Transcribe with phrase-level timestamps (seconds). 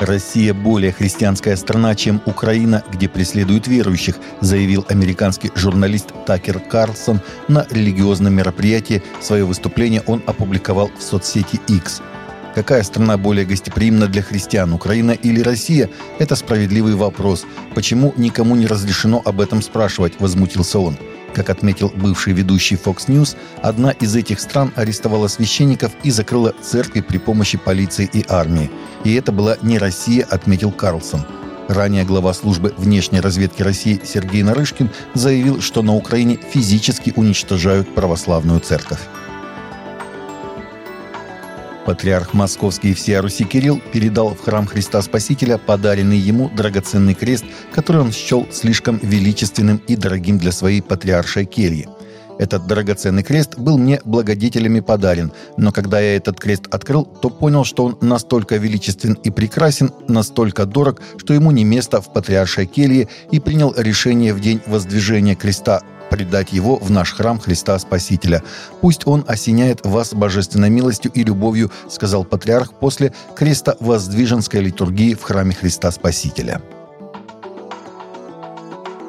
[0.00, 7.66] Россия более христианская страна, чем Украина, где преследуют верующих, заявил американский журналист Такер Карлсон на
[7.70, 9.02] религиозном мероприятии.
[9.20, 12.00] Свое выступление он опубликовал в соцсети X.
[12.54, 15.90] Какая страна более гостеприимна для христиан, Украина или Россия?
[16.18, 17.44] Это справедливый вопрос.
[17.74, 20.96] Почему никому не разрешено об этом спрашивать, возмутился он.
[21.38, 27.00] Как отметил бывший ведущий Fox News, одна из этих стран арестовала священников и закрыла церкви
[27.00, 28.68] при помощи полиции и армии.
[29.04, 31.24] И это была не Россия, отметил Карлсон.
[31.68, 38.58] Ранее глава службы внешней разведки России Сергей Нарышкин заявил, что на Украине физически уничтожают православную
[38.58, 39.00] церковь.
[41.88, 47.46] Патриарх Московский и всея Руси Кирилл передал в храм Христа Спасителя подаренный ему драгоценный крест,
[47.72, 51.88] который он счел слишком величественным и дорогим для своей патриаршей кельи.
[52.38, 57.64] Этот драгоценный крест был мне благодетелями подарен, но когда я этот крест открыл, то понял,
[57.64, 63.08] что он настолько величествен и прекрасен, настолько дорог, что ему не место в патриаршей келье
[63.30, 68.42] и принял решение в день воздвижения креста предать его в наш храм Христа Спасителя.
[68.80, 75.22] Пусть он осеняет вас божественной милостью и любовью, сказал патриарх после креста воздвиженской литургии в
[75.22, 76.60] храме Христа Спасителя.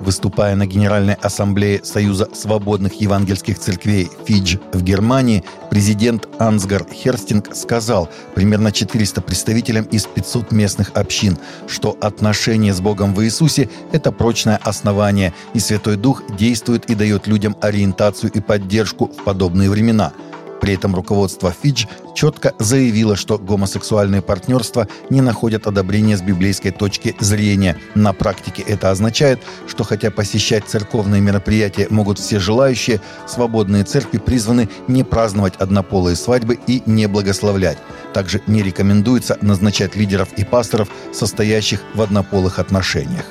[0.00, 8.08] Выступая на Генеральной Ассамблее Союза свободных евангельских церквей Фидж в Германии, президент Ансгар Херстинг сказал
[8.34, 14.58] примерно 400 представителям из 500 местных общин, что отношение с Богом в Иисусе– это прочное
[14.62, 20.12] основание, и Святой Дух действует и дает людям ориентацию и поддержку в подобные времена–
[20.60, 27.14] при этом руководство Фидж четко заявило, что гомосексуальные партнерства не находят одобрения с библейской точки
[27.20, 27.76] зрения.
[27.94, 34.68] На практике это означает, что хотя посещать церковные мероприятия могут все желающие, свободные церкви призваны
[34.88, 37.78] не праздновать однополые свадьбы и не благословлять.
[38.12, 43.24] Также не рекомендуется назначать лидеров и пасторов, состоящих в однополых отношениях.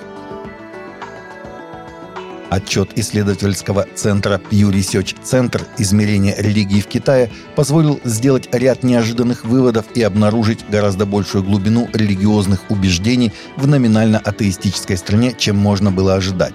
[2.49, 9.85] Отчет исследовательского центра Pew Research Center «Измерение религии в Китае» позволил сделать ряд неожиданных выводов
[9.95, 16.53] и обнаружить гораздо большую глубину религиозных убеждений в номинально атеистической стране, чем можно было ожидать.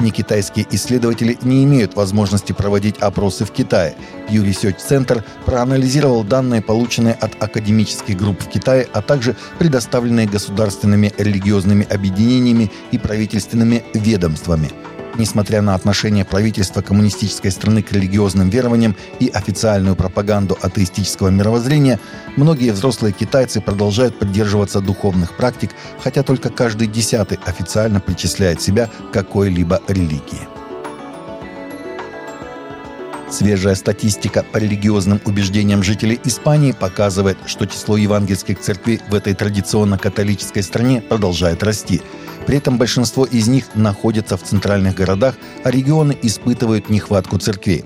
[0.00, 3.94] Некитайские исследователи не имеют возможности проводить опросы в Китае.
[4.28, 11.12] Pew Research Center проанализировал данные, полученные от академических групп в Китае, а также предоставленные государственными
[11.18, 14.70] религиозными объединениями и правительственными ведомствами–
[15.16, 22.00] Несмотря на отношение правительства коммунистической страны к религиозным верованиям и официальную пропаганду атеистического мировоззрения,
[22.36, 25.70] многие взрослые китайцы продолжают придерживаться духовных практик,
[26.02, 30.48] хотя только каждый десятый официально причисляет себя к какой-либо религии.
[33.30, 40.62] Свежая статистика по религиозным убеждениям жителей Испании показывает, что число евангельских церквей в этой традиционно-католической
[40.62, 42.02] стране продолжает расти–
[42.46, 47.84] при этом большинство из них находятся в центральных городах, а регионы испытывают нехватку церквей.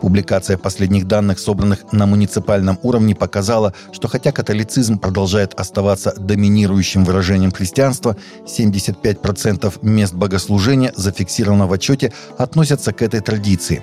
[0.00, 7.52] Публикация последних данных, собранных на муниципальном уровне, показала, что хотя католицизм продолжает оставаться доминирующим выражением
[7.52, 13.82] христианства, 75% мест богослужения, зафиксировано в отчете, относятся к этой традиции.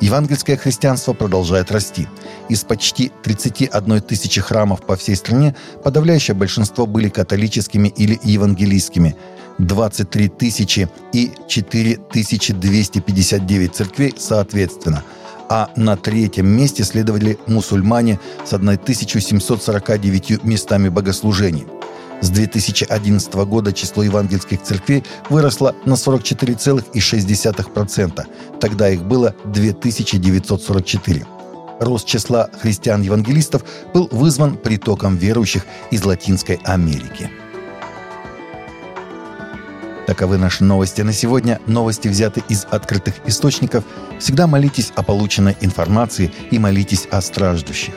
[0.00, 2.08] Евангельское христианство продолжает расти.
[2.48, 9.16] Из почти 31 тысячи храмов по всей стране подавляющее большинство были католическими или евангелийскими–
[9.60, 15.02] 23 тысячи и 4259 церквей соответственно.
[15.48, 21.66] А на третьем месте следовали мусульмане с 1749 местами богослужений.
[22.20, 28.26] С 2011 года число евангельских церквей выросло на 44,6%.
[28.60, 31.24] Тогда их было 2944.
[31.80, 33.64] Рост числа христиан-евангелистов
[33.94, 37.30] был вызван притоком верующих из Латинской Америки.
[40.06, 41.60] Таковы наши новости на сегодня.
[41.66, 43.84] Новости взяты из открытых источников.
[44.18, 47.94] Всегда молитесь о полученной информации и молитесь о страждущих.